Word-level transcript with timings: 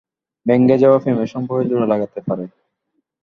ভেঙে 0.45 0.75
যাওয়া 0.77 0.97
প্রেমের 0.99 1.29
সম্পর্ক 1.33 1.61
জোড়া 1.69 1.87
লাগাতে 1.87 2.19
পারে। 2.27 2.45